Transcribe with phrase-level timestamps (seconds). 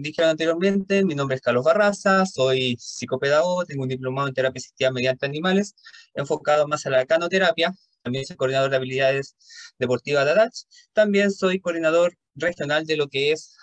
[0.00, 4.90] dijeron anteriormente, mi nombre es Carlos Barraza, soy psicopedagogo, tengo un diplomado en terapia asistida
[4.90, 5.74] mediante animales,
[6.14, 9.36] enfocado más a la canoterapia, también soy coordinador de habilidades
[9.78, 13.56] deportivas de ADACH, también soy coordinador regional de lo que es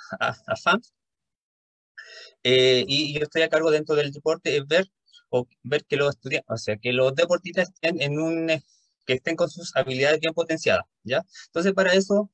[0.47, 0.81] AFAM,
[2.43, 4.87] eh, y yo estoy a cargo dentro del deporte de ver,
[5.29, 8.49] o ver que los estudiantes, o sea, que los deportistas estén en un
[9.07, 11.23] que estén con sus habilidades bien potenciadas, ¿ya?
[11.47, 12.29] Entonces, para eso,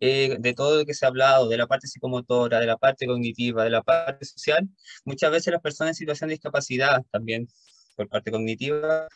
[0.00, 3.06] eh, de todo lo que se ha hablado, de la parte psicomotora, de la parte
[3.06, 4.68] cognitiva, de la parte social,
[5.04, 7.48] muchas veces las personas en situación de discapacidad también
[7.96, 9.08] por parte cognitiva,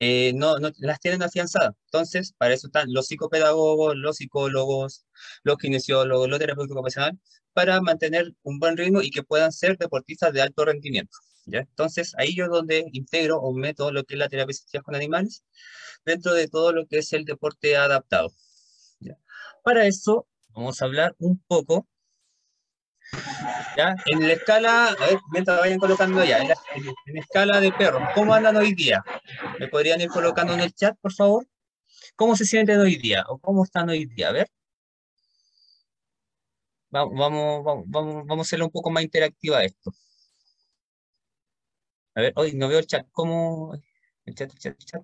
[0.00, 1.74] eh, no, no, las tienen afianzadas.
[1.86, 5.06] Entonces, para eso están los psicopedagogos, los psicólogos,
[5.44, 7.18] los kinesiólogos, los terapeutas ocupacionales,
[7.52, 11.16] para mantener un buen ritmo y que puedan ser deportistas de alto rendimiento.
[11.46, 11.60] ¿Ya?
[11.60, 15.44] Entonces, ahí yo donde integro o meto lo que es la terapia con animales
[16.04, 18.32] dentro de todo lo que es el deporte adaptado.
[19.00, 19.16] ¿ya?
[19.62, 21.86] Para eso, vamos a hablar un poco
[23.76, 23.94] ¿Ya?
[24.06, 26.54] En la escala, a ver, mientras vayan colocando ya, en la,
[27.14, 29.02] escala de perros, ¿cómo andan hoy día?
[29.58, 31.46] ¿Me podrían ir colocando en el chat, por favor?
[32.16, 33.24] ¿Cómo se sienten hoy día?
[33.28, 34.28] ¿O cómo están hoy día?
[34.28, 34.48] A ver.
[36.90, 39.92] Vamos, vamos, vamos, vamos a hacerlo un poco más interactiva esto.
[42.14, 43.06] A ver, hoy no veo el chat.
[43.12, 43.74] ¿Cómo?
[44.24, 45.02] El chat, el chat, el chat.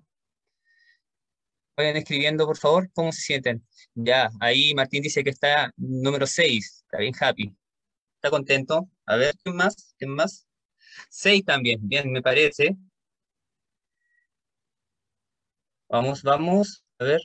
[1.77, 3.65] Vayan escribiendo, por favor, ¿cómo se sienten?
[3.95, 7.55] Ya, ahí Martín dice que está número 6, está bien happy.
[8.15, 8.89] ¿Está contento?
[9.05, 9.95] A ver, ¿quién más?
[9.97, 10.47] ¿Quién más?
[11.09, 12.77] Seis también, bien, me parece.
[15.89, 17.21] Vamos, vamos, a ver.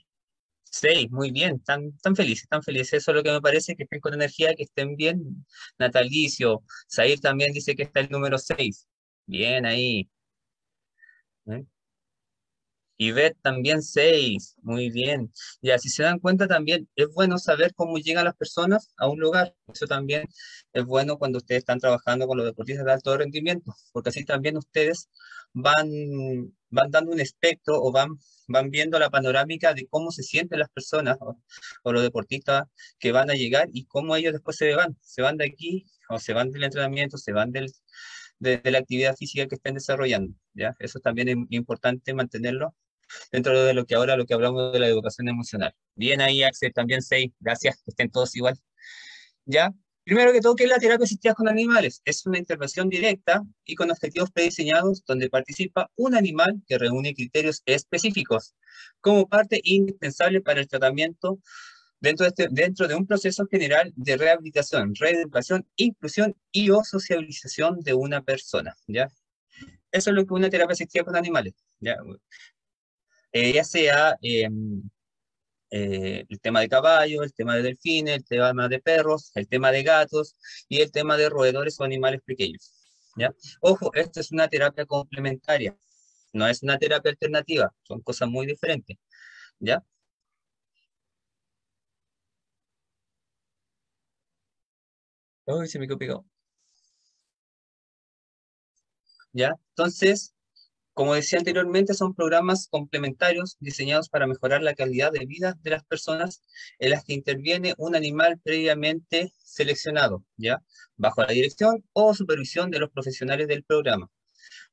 [0.65, 2.95] Seis, muy bien, están, tan felices, tan felices.
[2.95, 5.47] Eso es lo que me parece, que estén con energía, que estén bien.
[5.79, 8.89] Natalicio, Zair también dice que está el número seis.
[9.27, 10.09] Bien ahí.
[11.47, 11.65] ¿Eh?
[12.97, 15.33] Y Ivette también seis, muy bien.
[15.61, 19.19] Y así se dan cuenta también, es bueno saber cómo llegan las personas a un
[19.19, 19.55] lugar.
[19.73, 20.27] Eso también
[20.73, 24.57] es bueno cuando ustedes están trabajando con los deportistas de alto rendimiento, porque así también
[24.57, 25.09] ustedes
[25.53, 25.89] van,
[26.71, 30.71] van dando un espectro o van, van viendo la panorámica de cómo se sienten las
[30.71, 32.65] personas o, los deportistas
[32.99, 34.97] que van a llegar y cómo ellos después se van.
[35.01, 37.73] Se van de aquí o se van del entrenamiento, se van del,
[38.45, 40.35] de, la actividad física que estén desarrollando.
[40.55, 40.77] ¿ya?
[40.79, 42.75] Eso también es importante mantenerlo
[43.33, 45.75] dentro de lo que ahora lo que hablamos de la educación emocional.
[45.95, 48.59] Bien ahí, Axel, también seis, gracias, que estén todos igual.
[49.45, 49.73] ¿Ya?
[50.05, 52.03] Primero que todo, ¿qué es la terapia asistida con animales?
[52.05, 57.63] Es una intervención directa y con objetivos prediseñados donde participa un animal que reúne criterios
[57.65, 58.55] específicos
[59.01, 61.39] como parte indispensable para el tratamiento
[62.05, 67.81] dentro de, este, dentro de un proceso general de rehabilitación, reeducación, inclusión y o socialización
[67.81, 69.09] de una persona, ¿ya?
[69.91, 71.97] Eso es lo que una terapia asistida con animales, ¿ya?
[73.33, 74.83] Eh, ya sea em,
[75.71, 79.73] eh, el tema de caballos, el tema de delfines, el tema de perros, el tema
[79.73, 80.37] de gatos
[80.69, 82.73] y el tema de roedores o animales pequeños.
[83.17, 83.35] ¿ya?
[83.61, 85.77] Ojo, esta es una terapia complementaria,
[86.33, 88.99] no es una terapia alternativa, son cosas muy diferentes.
[89.59, 89.83] ¿ya?
[95.47, 95.87] Uy, se me
[99.33, 99.55] ¿Ya?
[99.71, 100.35] Entonces,
[100.95, 105.85] como decía anteriormente, son programas complementarios diseñados para mejorar la calidad de vida de las
[105.85, 106.43] personas
[106.79, 110.63] en las que interviene un animal previamente seleccionado, ¿ya?
[110.97, 114.11] Bajo la dirección o supervisión de los profesionales del programa.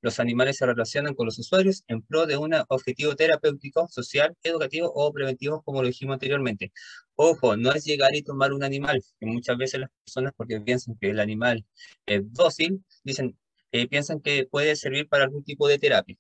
[0.02, 4.92] Los animales se relacionan con los usuarios en pro de un objetivo terapéutico, social, educativo
[4.94, 6.72] o preventivo, como lo dijimos anteriormente.
[7.16, 10.96] Ojo, no es llegar y tomar un animal, que muchas veces las personas, porque piensan
[11.00, 11.66] que el animal
[12.06, 13.38] es dócil, dicen,
[13.72, 16.18] eh, piensan que puede servir para algún tipo de terapia.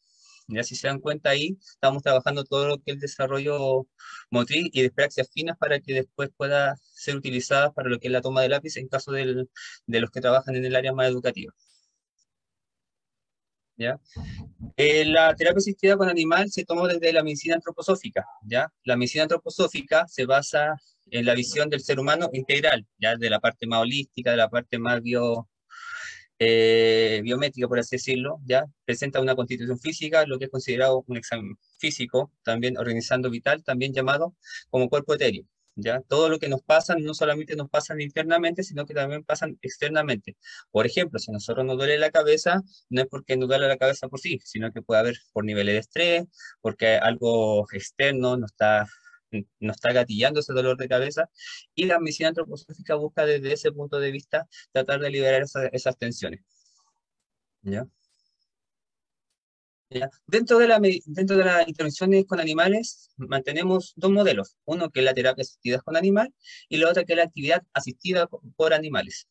[0.48, 3.88] Ya si se dan cuenta ahí, estamos trabajando todo lo que es el desarrollo
[4.30, 8.12] motriz y de praxias finas para que después pueda ser utilizada para lo que es
[8.12, 9.50] la toma de lápiz en caso del,
[9.86, 11.54] de los que trabajan en el área más educativa.
[13.82, 14.00] ¿Ya?
[14.78, 18.26] Eh, la terapia asistida con animal se toma desde la medicina antroposófica.
[18.46, 18.72] ¿ya?
[18.84, 20.76] La medicina antroposófica se basa
[21.10, 24.50] en la visión del ser humano integral, ya de la parte más holística, de la
[24.50, 25.50] parte más bio,
[26.38, 31.18] eh, biométrica, por así decirlo, ya presenta una constitución física, lo que es considerado un
[31.18, 34.36] examen físico, también organizando vital, también llamado
[34.70, 35.44] como cuerpo etéreo.
[35.76, 36.02] ¿Ya?
[36.02, 40.38] Todo lo que nos pasa no solamente nos pasa internamente, sino que también pasan externamente.
[40.72, 43.78] Por ejemplo, si a nosotros nos duele la cabeza, no es porque nos duele la
[43.78, 46.26] cabeza por sí, sino que puede haber por niveles de estrés,
[46.62, 48.88] porque algo externo nos está
[49.60, 51.30] nos está gatillando ese dolor de cabeza
[51.74, 56.42] y la medicina antroposófica busca desde ese punto de vista tratar de liberar esas tensiones.
[57.62, 57.86] ¿Ya?
[60.26, 65.06] Dentro, de la, dentro de las intervenciones con animales mantenemos dos modelos, uno que es
[65.06, 66.34] la terapia asistida con animal
[66.70, 69.28] y la otra que es la actividad asistida por animales.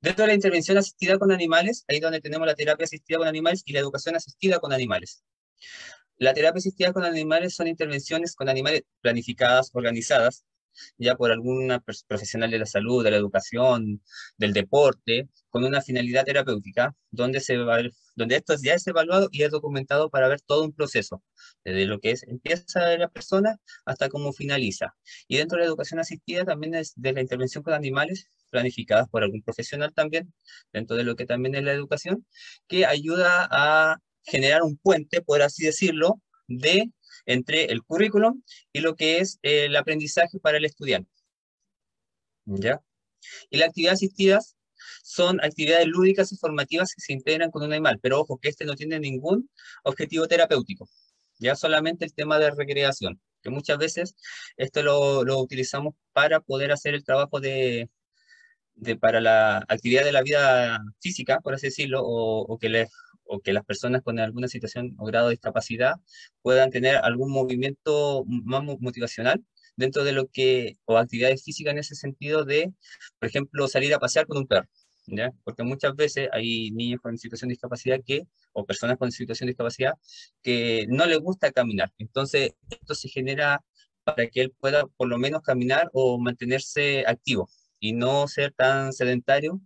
[0.00, 3.62] Dentro de la intervención asistida con animales, ahí donde tenemos la terapia asistida con animales
[3.64, 5.22] y la educación asistida con animales.
[6.16, 10.44] La terapia asistida con animales son intervenciones con animales planificadas, organizadas,
[10.98, 14.02] ya por alguna profesional de la salud, de la educación,
[14.36, 17.56] del deporte, con una finalidad terapéutica, donde, se
[18.14, 21.22] donde esto ya es evaluado y es documentado para ver todo un proceso,
[21.64, 24.94] desde lo que es, empieza la persona hasta cómo finaliza.
[25.26, 29.22] Y dentro de la educación asistida también es de la intervención con animales, planificadas por
[29.22, 30.32] algún profesional también,
[30.72, 32.26] dentro de lo que también es la educación,
[32.66, 36.90] que ayuda a generar un puente, por así decirlo, de
[37.26, 38.42] entre el currículum
[38.72, 41.10] y lo que es el aprendizaje para el estudiante.
[42.46, 42.80] ¿Ya?
[43.50, 44.56] Y las actividades asistidas
[45.02, 48.64] son actividades lúdicas y formativas que se integran con un animal, pero ojo que este
[48.64, 49.50] no tiene ningún
[49.84, 50.88] objetivo terapéutico,
[51.38, 54.14] ya solamente el tema de recreación, que muchas veces
[54.56, 57.90] esto lo, lo utilizamos para poder hacer el trabajo de,
[58.74, 62.90] de, para la actividad de la vida física, por así decirlo, o, o que les
[63.28, 65.94] o que las personas con alguna situación o grado de discapacidad
[66.42, 69.44] puedan tener algún movimiento más motivacional
[69.76, 72.72] dentro de lo que, o actividades físicas en ese sentido de,
[73.20, 74.68] por ejemplo, salir a pasear con un perro.
[75.10, 75.32] ¿Ya?
[75.42, 79.52] Porque muchas veces hay niños con situación de discapacidad que, o personas con situación de
[79.52, 79.94] discapacidad,
[80.42, 81.90] que no les gusta caminar.
[81.96, 83.64] Entonces, esto se genera
[84.04, 87.48] para que él pueda por lo menos caminar o mantenerse activo
[87.80, 89.60] y no ser tan sedentario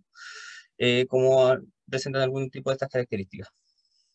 [0.77, 1.57] eh, como
[1.89, 3.49] presentan algún tipo de estas características.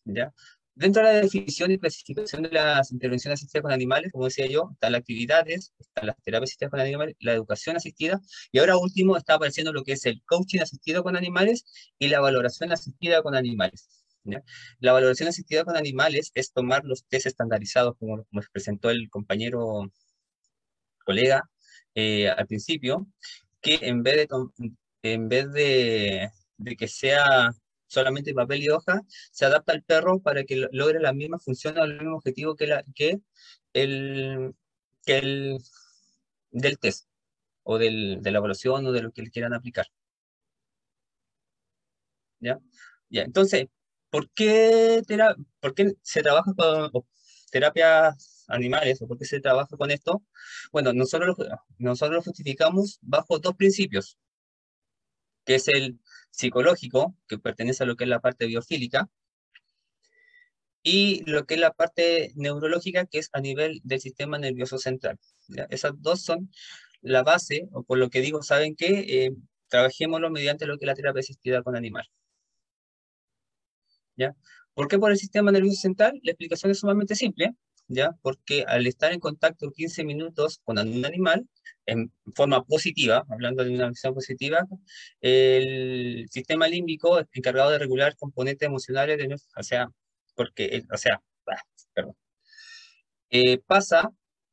[0.05, 0.33] ¿ya?
[0.75, 4.69] Dentro de la definición y clasificación de las intervenciones asistidas con animales, como decía yo,
[4.73, 8.21] están las actividades, están las terapias asistidas con animales, la educación asistida,
[8.51, 11.65] y ahora último está apareciendo lo que es el coaching asistido con animales
[11.99, 13.89] y la valoración asistida con animales.
[14.79, 19.91] La valoración asistida con animales es tomar los test estandarizados, como nos presentó el compañero
[21.05, 21.49] colega
[21.95, 23.07] eh, al principio,
[23.61, 24.27] que en vez de,
[25.03, 27.51] en vez de de que sea
[27.87, 29.01] solamente papel y hoja,
[29.31, 32.67] se adapta al perro para que logre la misma función o el mismo objetivo que,
[32.67, 33.19] la, que,
[33.73, 34.53] el,
[35.05, 35.57] que el
[36.51, 37.07] del test
[37.63, 39.87] o del, de la evaluación o de lo que le quieran aplicar.
[42.39, 42.59] ¿Ya?
[43.09, 43.67] Ya, entonces,
[44.09, 45.01] ¿por qué,
[45.59, 47.05] ¿por qué se trabaja con
[47.51, 50.23] terapias animales o por qué se trabaja con esto?
[50.71, 51.35] Bueno, nosotros,
[51.77, 54.17] nosotros lo justificamos bajo dos principios,
[55.45, 55.99] que es el
[56.31, 59.09] psicológico, que pertenece a lo que es la parte biofílica,
[60.83, 65.19] y lo que es la parte neurológica, que es a nivel del sistema nervioso central.
[65.69, 66.49] Esas dos son
[67.01, 69.31] la base, o por lo que digo, saben que eh,
[69.67, 72.09] trabajémoslo mediante lo que es la terapia asistida con animal.
[74.15, 74.35] ¿Ya?
[74.73, 76.19] ¿Por qué por el sistema nervioso central?
[76.23, 77.55] La explicación es sumamente simple.
[77.89, 78.11] ¿Ya?
[78.21, 81.47] Porque al estar en contacto 15 minutos con un animal,
[81.85, 84.65] en forma positiva, hablando de una visión positiva,
[85.21, 89.89] el sistema límbico encargado de regular componentes emocionales de nuestro, o sea,
[90.35, 91.61] porque, o sea, ah,
[91.93, 92.15] perdón,
[93.31, 94.09] eh, pasa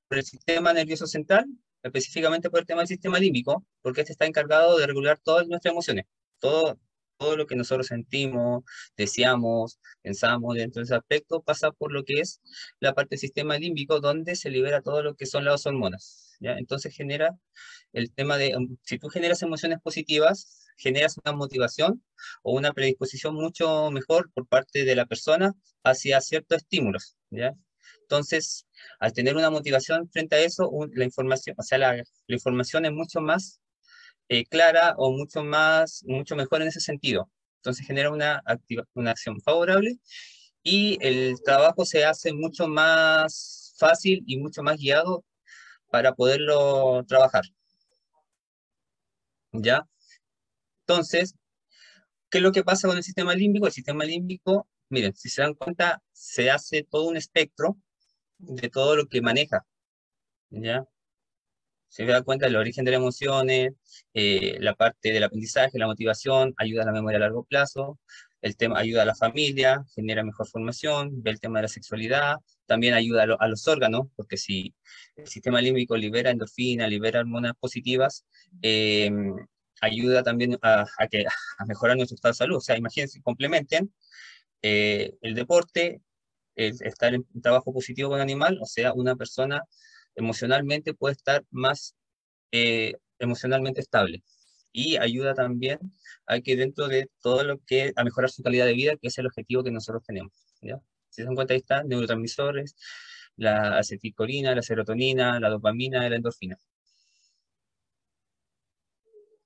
[0.09, 1.47] por el sistema nervioso central,
[1.83, 5.73] específicamente por el tema del sistema límbico, porque este está encargado de regular todas nuestras
[5.73, 6.06] emociones,
[6.38, 6.79] todo,
[7.19, 8.65] todo lo que nosotros sentimos,
[8.97, 12.41] deseamos, pensamos dentro de ese aspecto, pasa por lo que es
[12.81, 16.37] la parte del sistema límbico, donde se libera todo lo que son las hormonas.
[16.41, 16.53] ¿ya?
[16.53, 17.37] Entonces genera
[17.93, 22.05] el tema de, um, si tú generas emociones positivas, generas una motivación
[22.43, 27.17] o una predisposición mucho mejor por parte de la persona hacia ciertos estímulos.
[27.31, 27.55] ¿ya?
[28.02, 28.67] Entonces,
[29.00, 33.21] al tener una motivación frente a eso, la información, o sea, la información es mucho
[33.21, 33.61] más
[34.28, 37.30] eh, clara o mucho más, mucho mejor en ese sentido.
[37.59, 38.42] Entonces genera una,
[38.95, 39.99] una acción favorable
[40.62, 45.25] y el trabajo se hace mucho más fácil y mucho más guiado
[45.90, 47.45] para poderlo trabajar.
[49.52, 49.88] ¿Ya?
[50.80, 51.35] Entonces,
[52.30, 53.66] ¿qué es lo que pasa con el sistema límbico?
[53.66, 57.76] El sistema límbico, miren, si se dan cuenta, se hace todo un espectro
[58.38, 59.66] de todo lo que maneja.
[60.50, 60.87] ¿Ya?
[61.97, 63.73] Se da cuenta del origen de las emociones,
[64.12, 67.99] eh, la parte del aprendizaje, la motivación, ayuda a la memoria a largo plazo,
[68.43, 72.37] el tema ayuda a la familia, genera mejor formación, ve el tema de la sexualidad,
[72.67, 74.75] también ayuda a, los órganos, porque si
[75.17, 78.26] el sistema límbico libera endorfina, libera hormonas positivas,
[78.61, 79.11] eh,
[79.81, 81.25] ayuda también a, que,
[81.59, 82.57] a mejorar nuestro estado de salud.
[82.57, 83.91] O sea, imagínense, complementen
[84.61, 86.03] eh, el deporte,
[86.57, 89.62] el estar en trabajo positivo con animal, o sea, una persona
[90.16, 91.94] emocionalmente puede estar más
[92.52, 94.23] eh, emocionalmente estable.
[94.73, 95.78] Y ayuda también
[96.26, 99.18] a que dentro de todo lo que, a mejorar su calidad de vida, que es
[99.18, 100.32] el objetivo que nosotros tenemos.
[100.61, 100.80] ¿ya?
[101.11, 102.76] Si se dan cuenta, ahí están neurotransmisores,
[103.37, 106.58] la acetilcolina, la serotonina, la dopamina, la endorfina.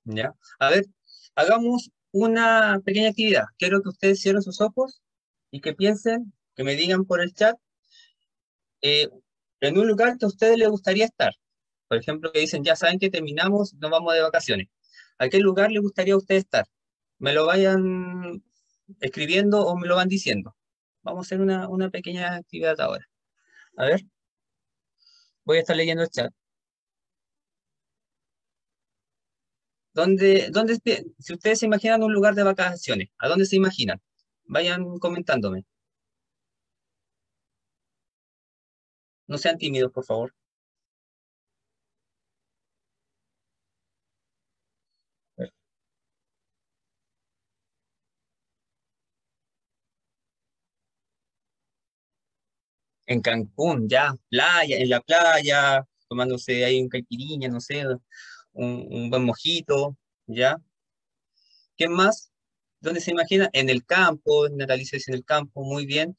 [0.03, 0.33] ¿Ya?
[0.59, 0.85] A ver,
[1.35, 3.45] hagamos una pequeña actividad.
[3.57, 5.01] Quiero que ustedes cierren sus ojos
[5.51, 7.55] y que piensen, que me digan por el chat,
[8.81, 9.09] eh,
[9.61, 11.33] en un lugar que a ustedes les gustaría estar.
[11.87, 14.67] Por ejemplo, que dicen, ya saben que terminamos, nos vamos de vacaciones.
[15.19, 16.65] ¿A qué lugar les gustaría a ustedes estar?
[17.19, 18.43] Me lo vayan
[19.01, 20.55] escribiendo o me lo van diciendo.
[21.03, 23.07] Vamos a hacer una, una pequeña actividad ahora.
[23.77, 24.01] A ver.
[25.45, 26.33] Voy a estar leyendo el chat.
[29.93, 30.77] ¿Dónde, dónde,
[31.19, 34.01] si ustedes se imaginan un lugar de vacaciones, ¿a dónde se imaginan?
[34.45, 35.65] Vayan comentándome.
[39.31, 40.33] No sean tímidos, por favor.
[53.05, 57.83] En Cancún, ya, en la playa, tomándose ahí un caipirinha, no sé,
[58.53, 59.97] un, buen mojito,
[60.27, 60.57] ¿ya?
[61.75, 62.31] ¿Qué más?
[62.79, 63.49] ¿Dónde se imagina?
[63.53, 66.15] En el campo, Natalicio dice en el campo, muy bien.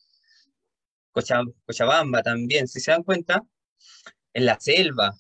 [1.12, 3.42] Cochabamba también, si se dan cuenta,
[4.35, 5.14] en la selva.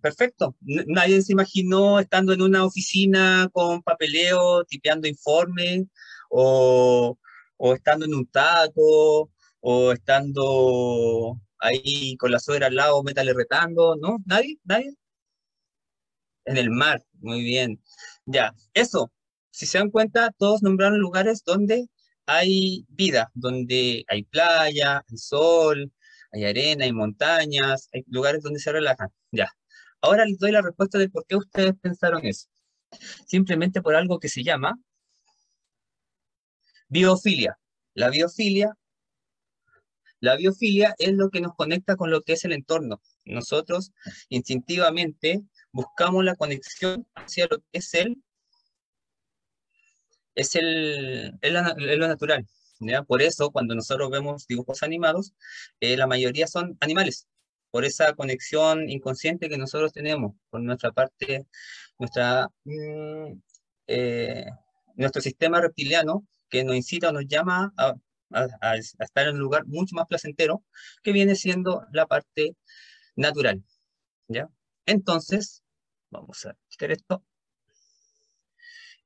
[0.00, 0.56] Perfecto.
[0.60, 5.84] Nadie se imaginó estando en una oficina con papeleo, tipeando informes,
[6.30, 7.18] o,
[7.58, 13.96] o estando en un taco, o estando ahí con la suegra al lado, métale retando,
[13.96, 14.18] ¿no?
[14.24, 14.58] ¿Nadie?
[14.64, 14.94] ¿Nadie?
[16.46, 17.82] En el mar, muy bien.
[18.24, 19.12] Ya, eso,
[19.50, 21.88] si se dan cuenta, todos nombraron lugares donde
[22.26, 25.92] hay vida, donde hay playa, hay sol,
[26.32, 29.08] hay arena, hay montañas, hay lugares donde se relajan.
[29.32, 29.50] Ya.
[30.00, 32.48] Ahora les doy la respuesta de por qué ustedes pensaron eso.
[33.26, 34.78] Simplemente por algo que se llama
[36.88, 37.58] biofilia.
[37.94, 38.76] La biofilia
[40.20, 43.00] la biofilia es lo que nos conecta con lo que es el entorno.
[43.24, 43.92] Nosotros
[44.28, 45.42] instintivamente
[45.72, 48.22] buscamos la conexión hacia lo que es el,
[50.36, 52.46] es el, lo natural.
[53.08, 55.32] Por eso, cuando nosotros vemos dibujos animados,
[55.80, 57.26] eh, la mayoría son animales,
[57.70, 61.46] por esa conexión inconsciente que nosotros tenemos con nuestra parte,
[62.64, 63.32] mm,
[63.86, 64.46] eh,
[64.96, 67.94] nuestro sistema reptiliano que nos incita o nos llama a,
[68.60, 70.62] a, estar en un lugar mucho más placentero,
[71.02, 72.56] que viene siendo la parte
[73.16, 73.62] natural.
[74.28, 74.48] ¿ya?
[74.86, 75.62] Entonces,
[76.10, 77.24] vamos a quitar esto.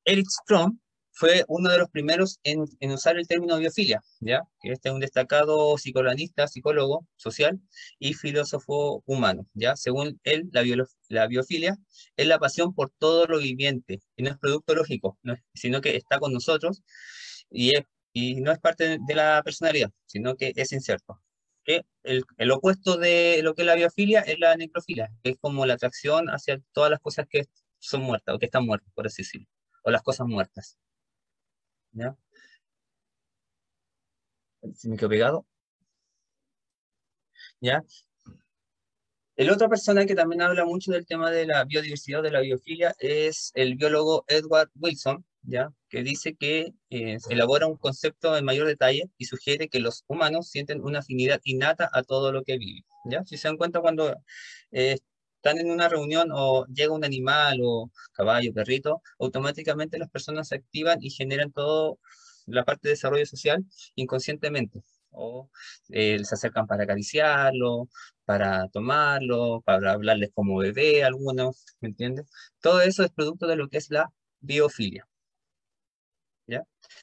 [0.04, 0.78] Eric Strom
[1.20, 4.40] fue uno de los primeros en, usar el término biofilia, ¿ya?
[4.62, 7.60] este es un destacado psicoanalista, psicólogo social
[7.98, 9.46] y filósofo humano.
[9.52, 9.76] ¿ya?
[9.76, 10.64] Según él, la,
[11.08, 11.76] la, biofilia
[12.16, 15.18] es la pasión por todo lo viviente, y no es producto lógico,
[15.52, 16.82] sino que está con nosotros
[17.50, 21.20] y es y no es parte de la personalidad, sino que es incierto.
[21.64, 25.36] Que el, el, opuesto de lo que es la biofilia es la necrofilia, que es
[25.38, 27.44] como la atracción hacia todas las cosas que
[27.78, 29.46] son muertas o que están muertas, por así decirlo,
[29.84, 30.78] o las cosas muertas.
[31.92, 32.16] ¿Ya?
[34.74, 35.46] ¿Se me quedó pegado?
[37.60, 37.82] ¿Ya?
[39.36, 42.94] El otra persona que también habla mucho del tema de la biodiversidad, de la biofilia,
[42.98, 45.72] es el biólogo Edward Wilson, ¿ya?
[45.88, 50.50] que dice que eh, elabora un concepto en mayor detalle y sugiere que los humanos
[50.50, 52.84] sienten una afinidad innata a todo lo que vive.
[53.06, 53.24] ¿ya?
[53.24, 54.14] Si se dan cuenta cuando
[54.72, 54.98] eh,
[55.42, 60.56] están en una reunión o llega un animal o caballo, perrito, automáticamente las personas se
[60.56, 61.94] activan y generan toda
[62.46, 64.82] la parte de desarrollo social inconscientemente.
[65.12, 65.50] O
[65.88, 67.88] eh, se acercan para acariciarlo,
[68.24, 72.26] para tomarlo, para hablarles como bebé algunos, ¿me entiendes?
[72.60, 75.06] Todo eso es producto de lo que es la biofilia.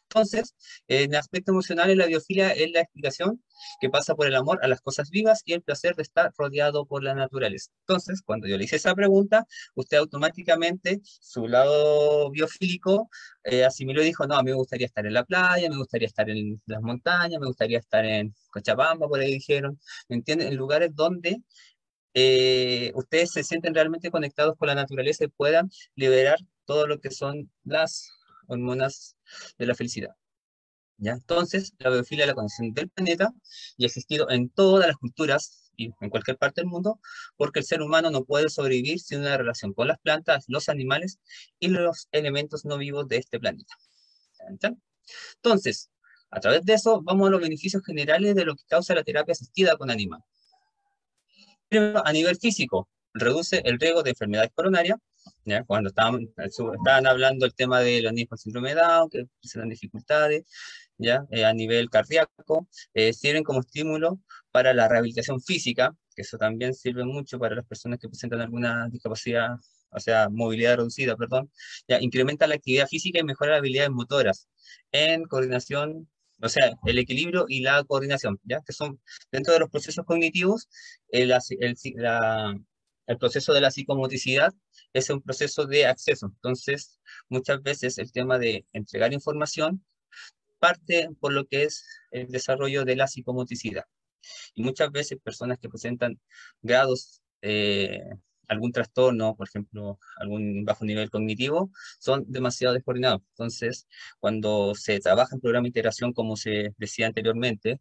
[0.03, 0.55] Entonces,
[0.87, 3.43] en el aspecto emocional, la biofilia es la explicación
[3.79, 6.85] que pasa por el amor a las cosas vivas y el placer de estar rodeado
[6.85, 7.71] por la naturaleza.
[7.81, 13.09] Entonces, cuando yo le hice esa pregunta, usted automáticamente, su lado biofílico,
[13.43, 16.07] eh, asimiló y dijo, no, a mí me gustaría estar en la playa, me gustaría
[16.07, 19.79] estar en las montañas, me gustaría estar en Cochabamba, por ahí dijeron,
[20.09, 20.49] ¿me entienden?
[20.49, 21.41] En lugares donde
[22.13, 27.11] eh, ustedes se sienten realmente conectados con la naturaleza y puedan liberar todo lo que
[27.11, 28.11] son las
[28.47, 29.15] hormonas
[29.57, 30.15] de la felicidad.
[30.99, 31.11] ¿Ya?
[31.11, 33.31] Entonces, la biofilia es la condición del planeta
[33.77, 36.99] y ha existido en todas las culturas y en cualquier parte del mundo,
[37.35, 41.19] porque el ser humano no puede sobrevivir sin una relación con las plantas, los animales
[41.59, 43.75] y los elementos no vivos de este planeta.
[45.35, 45.91] Entonces,
[46.31, 49.33] a través de eso, vamos a los beneficios generales de lo que causa la terapia
[49.33, 50.25] asistida con animales.
[51.69, 54.97] Primero, a nivel físico, reduce el riesgo de enfermedades coronarias,
[55.65, 59.69] cuando estaban, estaban hablando el tema de los niños con síndrome de Down, que presentan
[59.69, 60.45] dificultades,
[60.97, 61.25] ¿ya?
[61.31, 64.19] Eh, a nivel cardíaco, eh, sirven como estímulo
[64.51, 68.87] para la rehabilitación física, que eso también sirve mucho para las personas que presentan alguna
[68.89, 69.57] discapacidad
[69.91, 71.51] o sea, movilidad reducida, perdón,
[71.87, 74.47] ya incrementa la actividad física y mejora las habilidades motoras
[74.91, 76.09] en coordinación,
[76.41, 78.99] o sea, el equilibrio y la coordinación, ya que son
[79.31, 80.67] dentro de los procesos cognitivos,
[81.09, 81.77] el, el
[83.17, 84.53] proceso de la psicomotricidad
[84.91, 86.27] es un proceso de acceso.
[86.27, 86.99] Entonces,
[87.29, 89.85] muchas veces el tema de entregar información
[90.59, 93.85] parte por lo que es el desarrollo de la psicomotricidad.
[94.55, 96.19] Y muchas veces personas que presentan
[96.61, 98.03] grados, eh,
[98.47, 103.21] algún trastorno, por ejemplo, algún bajo nivel cognitivo, son demasiado descoordinados.
[103.31, 103.87] Entonces,
[104.19, 107.79] cuando se trabaja en programa de integración, como se decía anteriormente,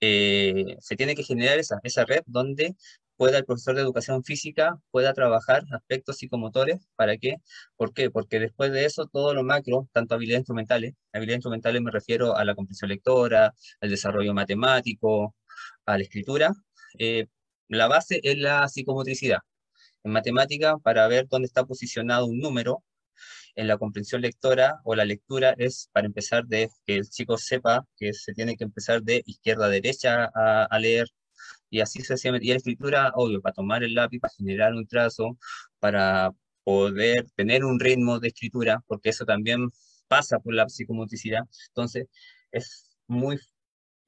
[0.00, 2.76] eh, se tiene que generar esa, esa red donde
[3.16, 6.86] pueda el profesor de educación física pueda trabajar aspectos psicomotores.
[6.96, 7.36] ¿Para qué?
[7.76, 8.10] ¿Por qué?
[8.10, 12.44] Porque después de eso, todo lo macro, tanto habilidades instrumentales, habilidades instrumentales me refiero a
[12.44, 15.34] la comprensión lectora, al desarrollo matemático,
[15.86, 16.52] a la escritura,
[16.98, 17.26] eh,
[17.68, 19.40] la base es la psicomotricidad.
[20.04, 22.84] En matemática, para ver dónde está posicionado un número,
[23.56, 27.86] en la comprensión lectora o la lectura es para empezar de que el chico sepa
[27.96, 31.08] que se tiene que empezar de izquierda a derecha a, leer
[31.70, 32.46] y así sucesivamente.
[32.46, 35.38] Y la escritura, obvio, para tomar el lápiz, para generar un trazo,
[35.78, 36.32] para
[36.64, 39.70] poder tener un ritmo de escritura, porque eso también
[40.08, 41.42] pasa por la psicomotricidad.
[41.68, 42.06] Entonces,
[42.52, 43.38] es muy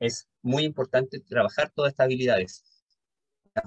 [0.01, 2.65] es muy importante trabajar todas estas habilidades.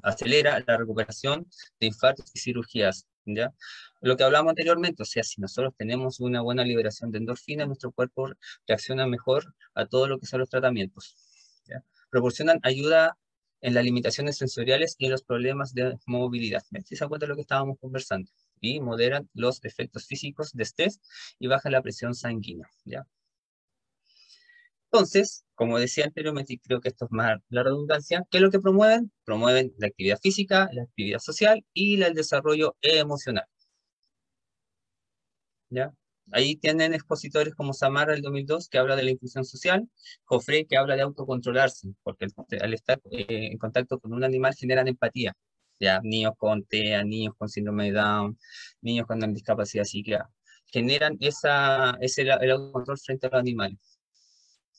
[0.04, 1.48] Acelera la recuperación
[1.80, 3.08] de infartos y cirugías.
[3.26, 3.54] ¿ya?
[4.02, 7.92] Lo que hablamos anteriormente, o sea, si nosotros tenemos una buena liberación de endorfina, nuestro
[7.92, 8.30] cuerpo
[8.68, 11.16] reacciona mejor a todo lo que son los tratamientos.
[12.10, 13.18] Proporcionan ayuda
[13.62, 16.64] en las limitaciones sensoriales y en los problemas de movilidad.
[16.86, 18.30] Si se de lo que estábamos conversando.
[18.60, 21.00] Y moderan los efectos físicos de estrés
[21.40, 22.70] y bajan la presión sanguínea.
[22.86, 23.06] ¿ya?
[24.92, 28.60] Entonces, como decía anteriormente, creo que esto es más la redundancia, ¿qué es lo que
[28.60, 29.12] promueven?
[29.24, 33.46] Promueven la actividad física, la actividad social y el desarrollo emocional.
[35.70, 35.92] ¿Ya?
[36.32, 39.90] Ahí tienen expositores como Samara del 2002, que habla de la inclusión social,
[40.24, 42.28] Joffre, que habla de autocontrolarse, porque
[42.62, 45.34] al estar eh, en contacto con un animal generan empatía.
[45.80, 48.38] Ya, niños con TEA, niños con síndrome de Down,
[48.82, 50.30] niños con discapacidad psíquica,
[50.68, 53.80] generan esa, ese, el autocontrol frente a los animales.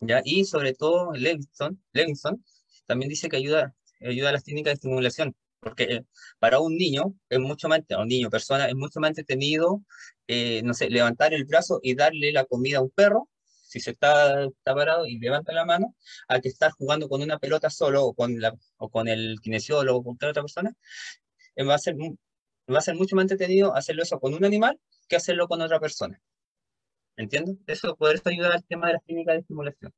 [0.00, 0.22] ¿ya?
[0.24, 2.44] Y sobre todo Levinson, Levinson
[2.87, 6.05] también dice que ayuda, ayuda a las técnicas de estimulación, porque eh,
[6.40, 9.83] para un niño, es mucho más, un niño, persona, es mucho más entretenido,
[10.27, 13.92] eh, no sé, levantar el brazo y darle la comida a un perro, si se
[13.92, 15.94] está, está, parado y levanta la mano,
[16.29, 20.01] a que estar jugando con una pelota solo o con, la, o con el kinesiólogo
[20.01, 20.75] o con otra persona,
[21.57, 24.81] eh, va a, ser, va a ser mucho más entretenido hacerlo eso con un animal
[25.09, 26.20] que hacerlo con otra persona.
[27.16, 27.57] ¿Entiendes?
[27.66, 29.92] Eso, poder esto ayudar al tema de las técnicas de estimulación.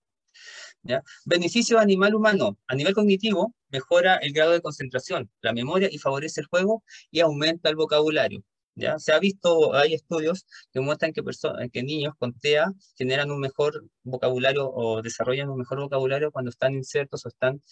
[0.84, 1.02] ¿Ya?
[1.24, 2.58] Beneficio animal-humano.
[2.68, 7.20] A nivel cognitivo, mejora el grado de concentración, la memoria y favorece el juego y
[7.20, 8.44] aumenta el vocabulario.
[8.74, 8.98] ¿ya?
[8.98, 11.22] Se ha visto, hay estudios que muestran que,
[11.72, 16.74] que niños con TEA generan un mejor vocabulario o desarrollan un mejor vocabulario cuando están
[16.74, 17.62] insertos o están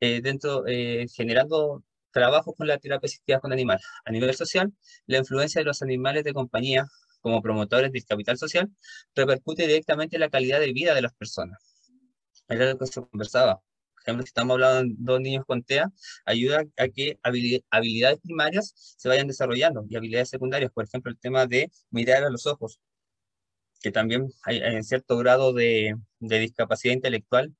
[0.00, 1.82] eh, dentro, eh, generando
[2.12, 3.84] trabajo con la terapia asistida con animales.
[4.04, 4.72] A nivel social,
[5.06, 6.86] la influencia de los animales de compañía
[7.20, 8.70] como promotores del capital social,
[9.14, 11.71] repercute directamente en la calidad de vida de las personas.
[12.52, 13.56] Era lo que se conversaba.
[13.94, 15.90] Por ejemplo, si estamos hablando de dos niños con TEA,
[16.26, 21.46] ayuda a que habilidades primarias se vayan desarrollando y habilidades secundarias, por ejemplo, el tema
[21.46, 22.80] de mirar a los ojos,
[23.80, 27.54] que también hay, en cierto grado de, de discapacidad intelectual,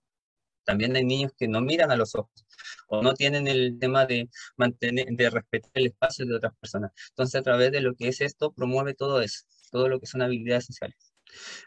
[0.64, 2.46] también hay niños que no miran a los ojos
[2.88, 6.92] o no tienen el tema de mantener, de respetar el espacio de otras personas.
[7.10, 10.22] Entonces, a través de lo que es esto, promueve todo eso, todo lo que son
[10.22, 11.11] habilidades sociales.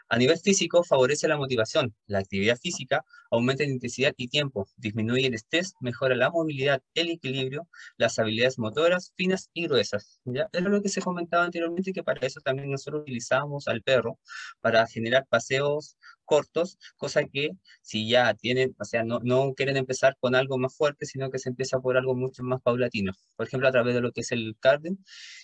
[0.08, 1.94] A nivel físico, favorece la motivación.
[2.06, 7.10] La actividad física aumenta la intensidad y tiempo, disminuye el estrés, mejora la movilidad, el
[7.10, 10.20] equilibrio, las habilidades motoras finas y gruesas.
[10.24, 10.48] ¿ya?
[10.52, 14.18] Era lo que se comentaba anteriormente, que para eso también nosotros utilizamos al perro,
[14.60, 15.96] para generar paseos
[16.26, 20.76] cortos, cosa que si ya tienen, o sea, no, no quieren empezar con algo más
[20.76, 23.12] fuerte, sino que se empieza por algo mucho más paulatino.
[23.36, 24.96] Por ejemplo, a través de lo que es el cardio.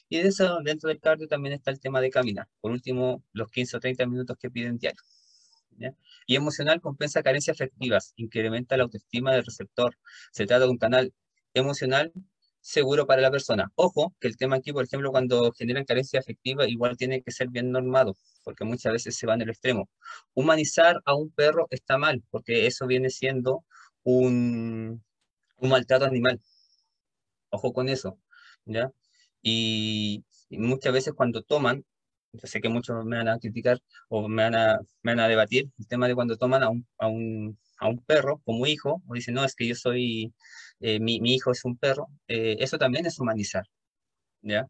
[0.09, 2.49] Y de eso, dentro del cardio también está el tema de caminar.
[2.61, 5.03] Por último, los 15 o 30 minutos que piden diario.
[6.27, 9.97] Y emocional compensa carencias afectivas, incrementa la autoestima del receptor.
[10.33, 11.12] Se trata de un canal
[11.55, 12.12] emocional
[12.62, 13.70] seguro para la persona.
[13.75, 17.48] Ojo, que el tema aquí, por ejemplo, cuando generan carencia afectiva, igual tiene que ser
[17.48, 19.90] bien normado, porque muchas veces se va en el extremo.
[20.35, 23.64] Humanizar a un perro está mal, porque eso viene siendo
[24.05, 25.03] un,
[25.59, 26.40] un maltrato animal.
[27.51, 28.18] Ojo con eso,
[28.64, 28.90] ¿ya?
[29.42, 31.85] Y, muchas veces cuando toman,
[32.33, 35.29] yo sé que muchos me van a criticar o me van a, me van a
[35.29, 39.03] debatir el tema de cuando toman a un, a un, a un perro como hijo,
[39.09, 40.33] o dicen, no, es que yo soy,
[40.81, 43.64] eh, mi, mi, hijo es un perro, eh, eso también es humanizar,
[44.42, 44.68] ¿ya?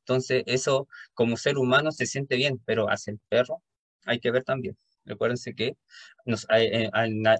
[0.00, 3.62] Entonces, eso como ser humano se siente bien, pero hacia el perro
[4.06, 4.76] hay que ver también.
[5.04, 5.76] Recuérdense que
[6.24, 6.90] en,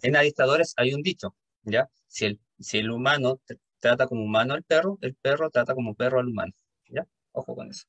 [0.03, 1.89] en, adiestradores hay un dicho, ¿ya?
[2.09, 3.41] Si el, si el humano
[3.81, 6.53] trata como humano al perro, el perro trata como perro al humano,
[6.89, 7.07] ¿ya?
[7.33, 7.85] Ojo con eso.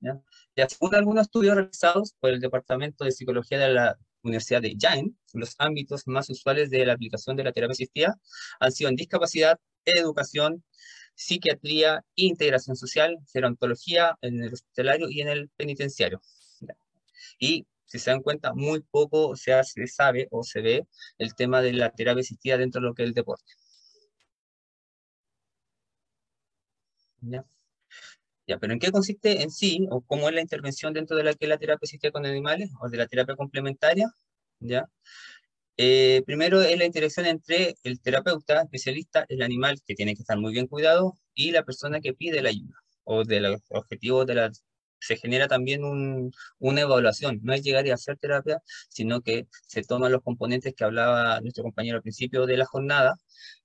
[0.00, 0.20] ¿ya?
[0.56, 5.16] Y según algunos estudios realizados por el Departamento de Psicología de la Universidad de Jaén,
[5.32, 8.20] los ámbitos más usuales de la aplicación de la terapia asistida
[8.60, 10.64] han sido en discapacidad, educación,
[11.14, 16.20] psiquiatría, integración social, gerontología, en el hospitalario y en el penitenciario.
[17.38, 19.52] Y si se dan cuenta, muy poco se,
[19.88, 20.86] sabe o se ve
[21.18, 23.52] el tema de la terapia asistida dentro de lo que es el deporte.
[28.50, 31.34] Ya, pero ¿en qué consiste en sí, o cómo es la intervención dentro de la
[31.34, 34.12] que la terapia asistida con animales, o de la terapia complementaria?
[34.58, 34.88] ¿Ya?
[35.76, 40.36] Eh, primero es la interacción entre el terapeuta, especialista, el animal, que tiene que estar
[40.38, 44.34] muy bien cuidado, y la persona que pide la ayuda, o de los objetivos de
[44.34, 44.50] la
[45.00, 45.82] se genera también
[46.58, 47.40] una evaluación.
[47.42, 51.62] No es llegar y hacer terapia, sino que se toman los componentes que hablaba nuestro
[51.64, 53.14] compañero al principio de la jornada,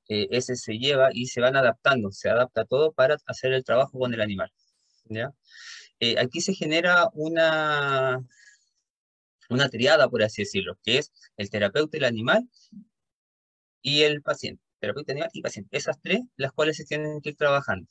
[0.10, 4.00] eh, ese se lleva y se van adaptando, se adapta todo para hacer el trabajo
[4.00, 4.52] con el animal.
[5.06, 5.34] ¿Ya?
[6.00, 8.26] Eh, aquí se genera una,
[9.50, 12.50] una triada, por así decirlo, que es el terapeuta, el animal
[13.82, 14.63] y el paciente.
[14.80, 15.78] Terapeuta, animal y paciente.
[15.78, 17.88] Esas tres, las cuales se tienen que ir trabajando.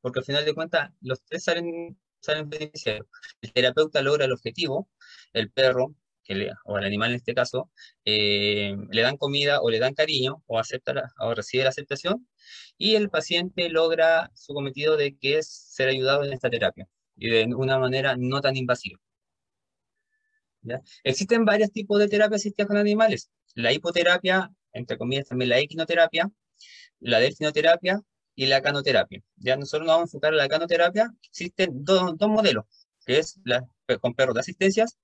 [0.00, 3.06] Porque al final de cuentas, los tres salen, salen beneficiados.
[3.40, 4.88] El terapeuta logra el objetivo,
[5.32, 7.70] el perro, que le, o el animal en este caso,
[8.04, 12.28] eh, le dan comida o le dan cariño o, acepta o recibe la aceptación,
[12.78, 17.30] y el paciente logra su cometido de que es ser ayudado en esta terapia, y
[17.30, 18.98] de una manera no tan invasiva.
[21.04, 23.30] Existen varios tipos de terapia asistida con animales.
[23.54, 26.30] La hipoterapia, entre comillas también la equinoterapia,
[27.00, 28.00] la delfinoterapia
[28.34, 29.22] y la canoterapia.
[29.36, 31.10] Ya nosotros nos vamos a enfocar en la canoterapia.
[31.22, 32.64] Existen dos, modelos,
[33.04, 33.66] que es la,
[34.00, 34.98] con perros de asistencias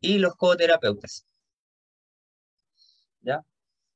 [0.00, 1.26] y los coterapeutas.
[3.20, 3.42] ¿Ya?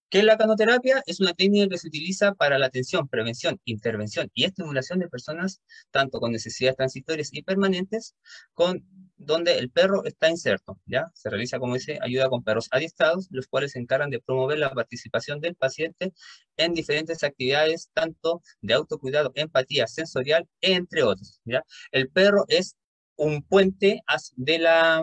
[0.09, 1.03] ¿Qué es la canoterapia?
[1.07, 5.61] Es una técnica que se utiliza para la atención, prevención, intervención y estimulación de personas,
[5.91, 8.15] tanto con necesidades transitorias y permanentes,
[8.55, 8.85] con
[9.17, 11.11] donde el perro está inserto, ¿ya?
[11.15, 14.73] Se realiza, como dice, ayuda con perros adiestrados, los cuales se encargan de promover la
[14.73, 16.13] participación del paciente
[16.57, 21.65] en diferentes actividades, tanto de autocuidado, empatía sensorial, entre otros, ¿ya?
[21.91, 22.77] El perro es
[23.17, 24.03] un puente
[24.37, 25.03] de la,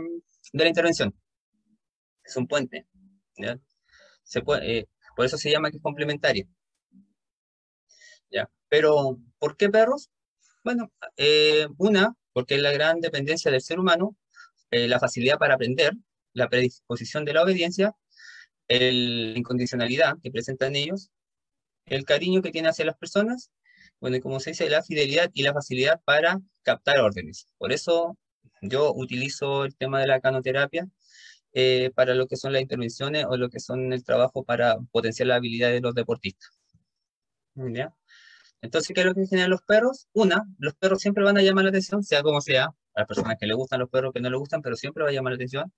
[0.53, 1.13] de la intervención.
[2.23, 2.87] Es un puente.
[4.23, 6.47] Se puede, eh, por eso se llama que es complementaria.
[8.31, 8.49] ¿Ya?
[8.69, 10.09] Pero, ¿por qué perros?
[10.63, 14.15] Bueno, eh, una, porque es la gran dependencia del ser humano,
[14.71, 15.93] eh, la facilidad para aprender,
[16.33, 17.95] la predisposición de la obediencia,
[18.67, 21.11] la incondicionalidad que presentan ellos,
[21.85, 23.51] el cariño que tiene hacia las personas,
[23.99, 27.47] bueno, y como se dice, la fidelidad y la facilidad para captar órdenes.
[27.57, 28.17] Por eso
[28.61, 30.87] yo utilizo el tema de la canoterapia
[31.53, 35.27] eh, para lo que son las intervenciones o lo que son el trabajo para potenciar
[35.27, 36.51] la habilidad de los deportistas.
[37.55, 37.93] ¿Ya?
[38.61, 40.07] Entonces, ¿qué es lo que generan los perros?
[40.13, 43.37] Una, los perros siempre van a llamar la atención, sea como sea, a las personas
[43.39, 45.35] que le gustan los perros, que no le gustan, pero siempre va a llamar la
[45.35, 45.71] atención.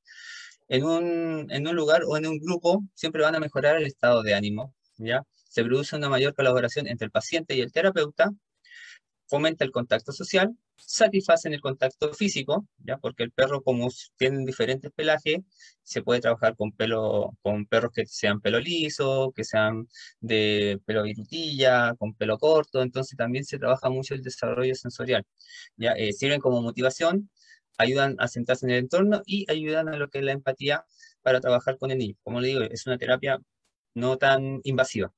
[0.67, 4.23] En un, en un lugar o en un grupo siempre van a mejorar el estado
[4.23, 5.23] de ánimo, ¿ya?
[5.49, 8.31] Se produce una mayor colaboración entre el paciente y el terapeuta,
[9.27, 12.97] fomenta el contacto social, satisfacen el contacto físico, ¿ya?
[12.97, 15.39] porque el perro como tienen diferentes pelajes,
[15.83, 19.87] se puede trabajar con, pelo, con perros que sean pelo liso, que sean
[20.19, 25.25] de pelo virutilla, con pelo corto, entonces también se trabaja mucho el desarrollo sensorial.
[25.77, 25.93] ¿ya?
[25.93, 27.29] Eh, sirven como motivación,
[27.77, 30.85] ayudan a sentarse en el entorno y ayudan a lo que es la empatía
[31.21, 32.15] para trabajar con el niño.
[32.23, 33.39] Como le digo, es una terapia
[33.95, 35.13] no tan invasiva.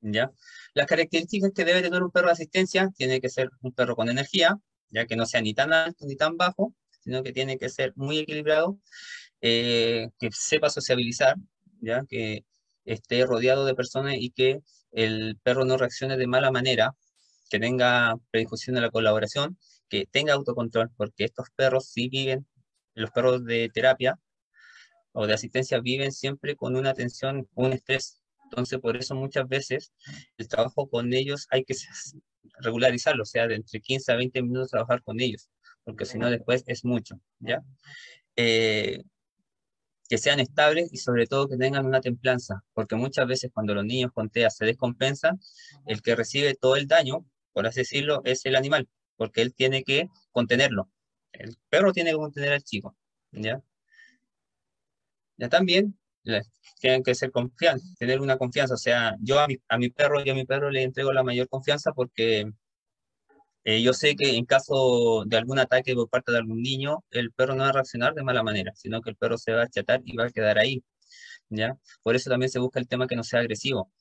[0.00, 0.30] ¿Ya?
[0.74, 4.08] Las características que debe tener un perro de asistencia, tiene que ser un perro con
[4.08, 4.58] energía,
[4.90, 7.92] ya que no sea ni tan alto ni tan bajo, sino que tiene que ser
[7.96, 8.78] muy equilibrado,
[9.40, 11.36] eh, que sepa sociabilizar,
[11.80, 12.44] ya que
[12.84, 14.60] esté rodeado de personas y que
[14.92, 16.94] el perro no reaccione de mala manera,
[17.50, 19.58] que tenga predisposición a la colaboración,
[19.88, 22.46] que tenga autocontrol, porque estos perros sí viven,
[22.94, 24.18] los perros de terapia
[25.12, 28.19] o de asistencia viven siempre con una tensión, un estrés
[28.50, 29.92] entonces, por eso muchas veces
[30.36, 31.74] el trabajo con ellos hay que
[32.58, 35.48] regularizarlo, o sea, de entre 15 a 20 minutos trabajar con ellos,
[35.84, 37.62] porque si no después es mucho, ¿ya?
[38.34, 39.02] Eh,
[40.08, 43.84] que sean estables y sobre todo que tengan una templanza, porque muchas veces cuando los
[43.84, 45.38] niños con TEA se descompensan,
[45.86, 49.84] el que recibe todo el daño, por así decirlo, es el animal, porque él tiene
[49.84, 50.90] que contenerlo.
[51.30, 52.96] El perro tiene que contener al chico,
[53.30, 53.62] ¿ya?
[55.36, 55.99] Ya también
[56.80, 58.74] tienen que ser confianza, tener una confianza.
[58.74, 61.22] O sea, yo a mi, a mi perro y a mi perro le entrego la
[61.24, 62.46] mayor confianza porque
[63.64, 67.30] Eh, yo sé que en caso de algún ataque por parte de algún niño, el
[67.32, 69.64] perro no va a reaccionar de mala manera, sino que el perro se va a
[69.64, 70.82] achatar y va a quedar ahí,
[71.50, 71.76] ¿ya?
[72.02, 73.92] Por eso también se busca el tema que no sea agresivo.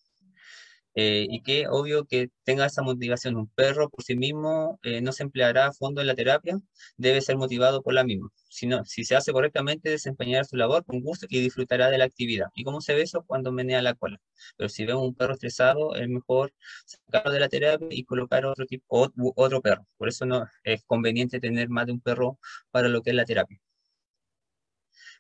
[0.96, 3.38] Eh, y que obvio que tenga esa motivación.
[3.38, 6.58] Un perro por sí mismo eh, no se empleará a fondo en la terapia,
[6.98, 8.30] debe ser motivado por la misma.
[8.50, 12.48] Si, si se hace correctamente, desempeñará su labor con gusto y disfrutará de la actividad.
[12.56, 13.24] ¿Y cómo se ve eso?
[13.26, 14.20] Cuando menea la cola.
[14.58, 16.54] Pero si ve un perro estresado, es mejor
[16.86, 19.86] sacarlo de la terapia y colocar otro tipo, otro perro.
[19.98, 22.40] Por eso no es conveniente tener más de un perro
[22.72, 23.60] para lo que es la terapia.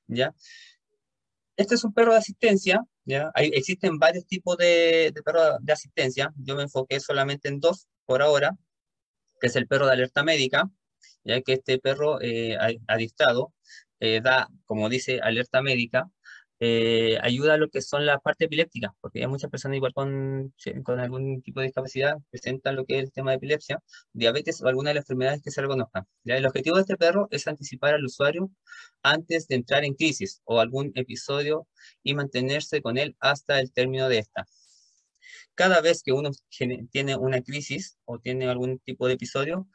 [0.07, 0.33] ¿Ya?
[1.57, 3.31] Este es un perro de asistencia, ¿ya?
[3.33, 6.31] Hay, existen varios tipos de, perros de asistencia.
[6.37, 8.55] Yo me enfoqué solamente en dos por ahora,
[9.41, 10.69] que es el perro de alerta médica,
[11.23, 13.53] ya que este perro eh, adiestrado
[13.99, 16.09] eh, da, como dice, alerta médica,
[16.59, 20.53] eh, ayuda a lo que son las partes epilépticas, porque hay muchas personas igual con,
[20.83, 23.81] con algún tipo de discapacidad presentan lo que es el tema de epilepsia,
[24.13, 26.05] diabetes o alguna de las enfermedades que se reconozcan.
[26.23, 26.37] ¿ya?
[26.37, 28.51] El objetivo de este perro es anticipar al usuario
[29.03, 31.67] antes de entrar en crisis o algún episodio
[32.03, 34.45] y mantenerse con él hasta el término de esta.
[35.55, 36.31] Cada vez que uno
[36.91, 39.67] tiene una crisis o tiene algún tipo de episodio,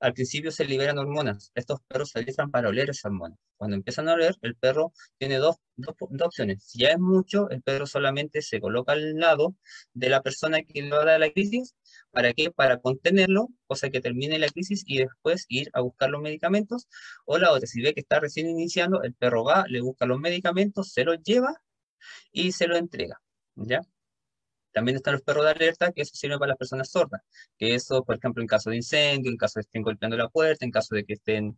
[0.00, 1.50] al principio se liberan hormonas.
[1.54, 3.38] Estos perros se alimentan para oler esas hormonas.
[3.56, 5.56] Cuando empiezan a oler, el perro tiene dos,
[6.20, 6.64] opciones.
[6.64, 9.54] Si ya es mucho, el perro solamente se coloca al lado
[9.94, 11.74] de la persona que le va a dar la crisis.
[12.10, 12.50] ¿Para qué?
[12.50, 16.88] Para contenerlo, cosa que termine la crisis y después ir a buscar los medicamentos.
[17.24, 20.18] O la otra, si ve que está recién iniciando, el perro va, le busca los
[20.20, 21.54] medicamentos, se los lleva
[22.32, 23.20] y se los entrega.
[23.56, 23.80] ¿Ya?
[24.76, 27.22] También están los perros de alerta, que eso sirve para las personas sordas,
[27.56, 30.28] que eso, por ejemplo, en caso de incendio, en caso de que estén golpeando la
[30.28, 31.56] puerta, en caso de que estén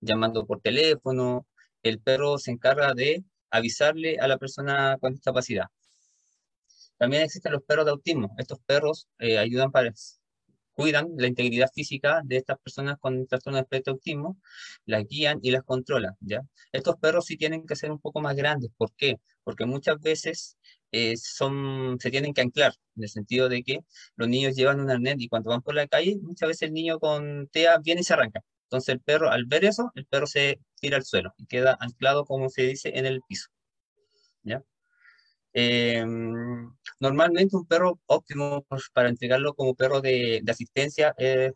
[0.00, 1.46] llamando por teléfono,
[1.82, 5.66] el perro se encarga de avisarle a la persona con discapacidad.
[6.96, 8.34] También existen los perros de autismo.
[8.38, 9.92] Estos perros eh, ayudan para,
[10.72, 14.38] cuidan la integridad física de estas personas con trastorno de espectro autismo,
[14.86, 16.40] las guían y las controlan, ¿ya?
[16.72, 18.70] Estos perros sí tienen que ser un poco más grandes.
[18.78, 19.16] ¿Por qué?
[19.44, 20.55] Porque muchas veces
[20.92, 23.80] eh, son, se tienen que anclar, en el sentido de que
[24.16, 26.98] los niños llevan un arnés y cuando van por la calle, muchas veces el niño
[26.98, 28.42] con TEA viene y se arranca.
[28.64, 32.24] Entonces el perro, al ver eso, el perro se tira al suelo y queda anclado,
[32.24, 33.48] como se dice, en el piso.
[34.42, 34.62] ¿Ya?
[35.58, 36.70] Em,
[37.00, 41.52] normalmente un perro óptimo para entregarlo como perro de, asistencia eh,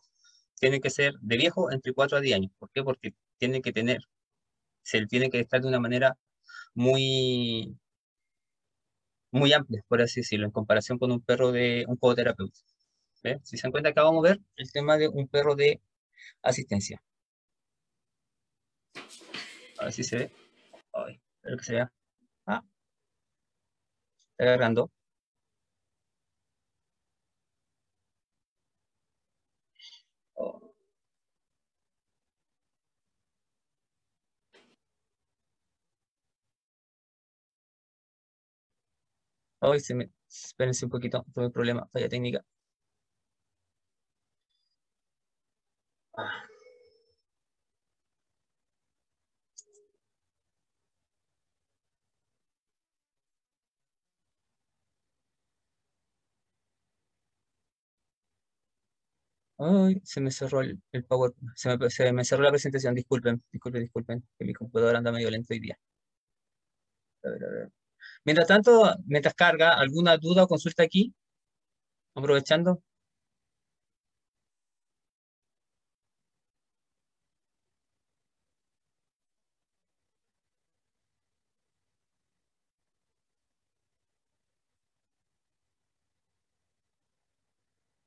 [0.58, 2.52] tiene que ser de viejo entre 4 a 10 años.
[2.58, 2.82] ¿Por qué?
[2.82, 4.00] Porque tiene que tener,
[4.82, 6.18] se tiene que estar de una manera
[6.74, 7.76] muy,
[9.32, 12.58] muy amplia, por así decirlo, en comparación con un perro de un podoterapeuta.
[13.42, 15.80] Si se dan cuenta, acá vamos a ver el tema de un perro de
[16.42, 17.02] asistencia.
[19.78, 20.30] A ver si se ve.
[20.92, 21.92] Ay, espero que se vea.
[22.46, 22.62] Ah.
[24.32, 24.90] Está agarrando.
[39.60, 40.10] Ay, se me...
[40.28, 42.44] Espérense un poquito, tuve problema, falla técnica.
[59.58, 63.42] Ay, se me cerró el, el power, se me, se me, cerró la presentación, disculpen,
[63.52, 65.78] disculpen, disculpen, que mi computadora anda medio lento hoy día.
[67.24, 67.70] A ver, a ver.
[68.26, 71.12] Mientras tanto, mientras carga, ¿alguna duda o consulta aquí?
[72.16, 72.82] Aprovechando.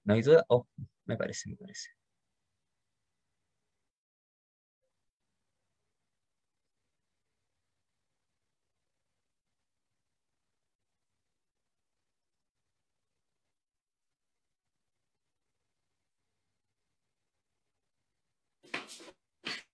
[0.06, 0.46] ¿No hay duda?
[0.50, 0.66] Oh,
[1.06, 1.90] me parece, me parece.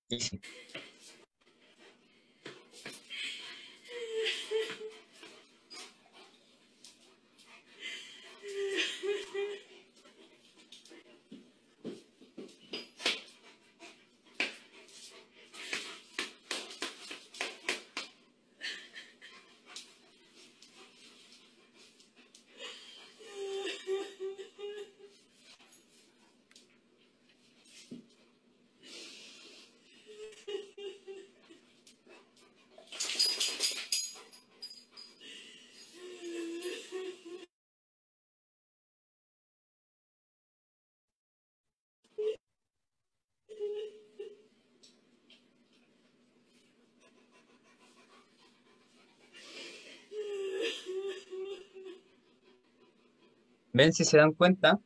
[0.09, 0.39] Sí.
[53.73, 54.79] ¿Ven si se dan cuenta?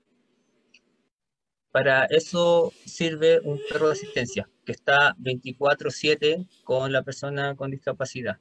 [1.71, 8.39] Para eso sirve un perro de asistencia que está 24/7 con la persona con discapacidad.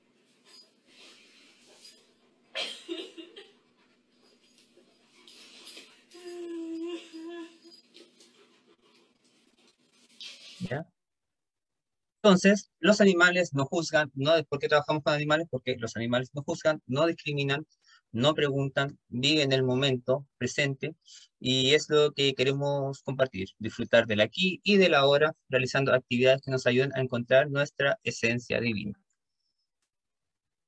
[12.22, 16.42] Entonces, los animales no juzgan, no es porque trabajamos con animales, porque los animales no
[16.44, 17.66] juzgan, no discriminan,
[18.12, 20.94] no preguntan, viven el momento presente
[21.40, 26.52] y es lo que queremos compartir, disfrutar del aquí y del ahora, realizando actividades que
[26.52, 28.94] nos ayuden a encontrar nuestra esencia divina.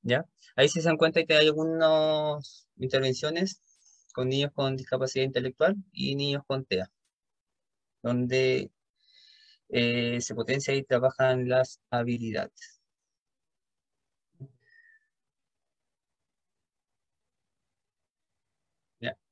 [0.03, 0.25] ¿Ya?
[0.55, 3.61] Ahí se dan cuenta que hay algunas intervenciones
[4.13, 6.91] con niños con discapacidad intelectual y niños con TEA,
[8.03, 8.71] donde
[9.69, 12.81] eh, se potencia y trabajan las habilidades.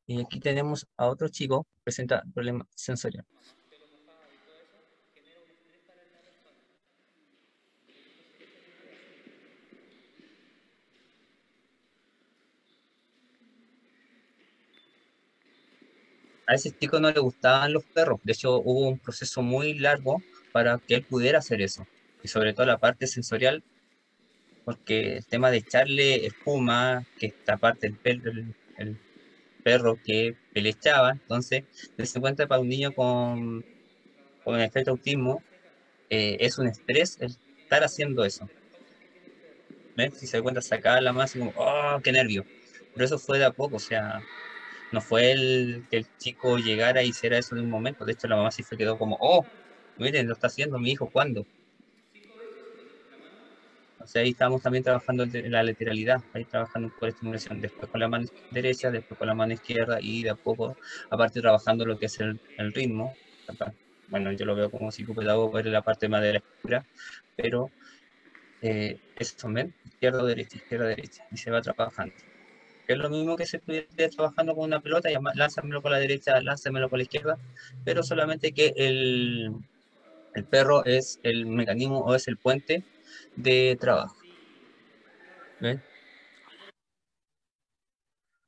[0.05, 3.25] Y aquí tenemos a otro chico que presenta problemas sensoriales.
[16.45, 18.19] A ese chico no le gustaban los perros.
[18.23, 21.87] De hecho, hubo un proceso muy largo para que él pudiera hacer eso.
[22.21, 23.63] Y sobre todo la parte sensorial,
[24.65, 28.31] porque el tema de echarle espuma, que esta parte del pelo,
[28.77, 28.97] el
[29.63, 31.63] perro que pelechaba, entonces,
[31.97, 33.65] se cuenta para un niño con,
[34.43, 35.43] con efecto autismo,
[36.09, 38.49] eh, es un estrés el estar haciendo eso.
[39.95, 40.13] ¿Ves?
[40.17, 42.45] Si se cuenta, sacar la masa y como, oh, qué nervio.
[42.93, 44.21] Pero eso fue de a poco, o sea,
[44.93, 48.05] no fue el que el chico llegara y hiciera eso de un momento.
[48.05, 49.45] De hecho, la mamá sí se quedó como, oh,
[49.97, 51.45] miren, lo está haciendo mi hijo, ¿cuándo?
[53.99, 58.07] O sea, ahí estamos también trabajando la lateralidad, ahí trabajando por estimulación, después con la
[58.09, 60.77] mano derecha, después con la mano izquierda y de a poco,
[61.09, 62.39] aparte trabajando lo que es el,
[62.73, 63.17] ritmo.
[64.07, 66.85] Bueno, yo lo veo como psicopedagogo, es la parte más de la escuela,
[67.35, 67.71] pero
[68.61, 72.13] eh, es también izquierda derecha, izquierda derecha, y se va trabajando.
[72.87, 76.41] Es lo mismo que si estuviera trabajando con una pelota, y lánzamelo por la derecha,
[76.41, 77.37] lánzamelo por la izquierda,
[77.85, 79.51] pero solamente que el,
[80.35, 82.83] el perro es el mecanismo o es el puente
[83.35, 84.17] de trabajo.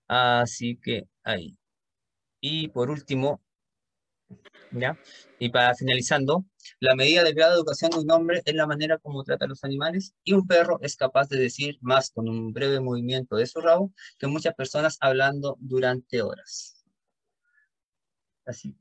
[0.07, 1.57] Así que ahí.
[2.41, 3.41] Y por último,
[4.71, 4.97] ¿ya?
[5.39, 6.45] Y para finalizando,
[6.79, 9.47] la medida del grado de educación de un hombre es la manera como trata a
[9.47, 13.47] los animales y un perro es capaz de decir más con un breve movimiento de
[13.47, 16.83] su rabo que muchas personas hablando durante horas.
[18.45, 18.75] Así.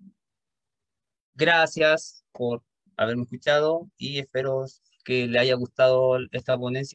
[1.34, 2.62] Gracias por
[2.96, 4.64] haberme escuchado y espero
[5.04, 6.92] que le haya gustado esta ponencia.